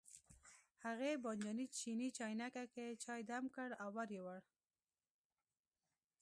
[0.85, 4.39] هغې بانجاني چیني چاینکه کې چای دم کړ او ور یې وړ.